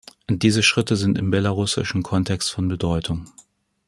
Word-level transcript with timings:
Diese 0.31 0.63
Schritte 0.63 0.95
sind 0.95 1.19
im 1.19 1.29
belarussischen 1.29 2.01
Kontext 2.01 2.49
von 2.51 2.67
Bedeutung. 2.67 3.25